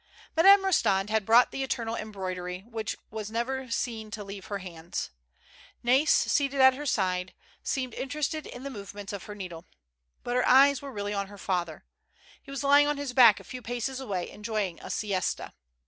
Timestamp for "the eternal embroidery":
1.51-2.61